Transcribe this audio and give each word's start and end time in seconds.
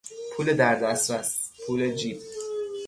پول 0.35 0.53
در 0.53 0.75
دسترس، 0.75 1.35
پول 1.67 1.91
جیب 1.95 2.19